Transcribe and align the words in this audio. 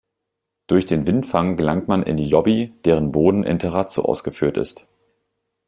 Durch 0.65 0.87
den 0.87 1.05
Windfang 1.05 1.57
gelangt 1.57 1.87
man 1.87 2.01
in 2.01 2.17
die 2.17 2.23
Lobby, 2.23 2.73
deren 2.85 3.11
Boden 3.11 3.43
in 3.43 3.59
Terrazzo 3.59 4.01
ausgeführt 4.01 4.57
ist. 4.57 4.87